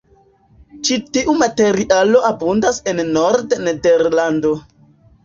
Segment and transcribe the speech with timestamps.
[0.87, 4.55] Ĉi tiu materialo abundas en Nord-Nederlando.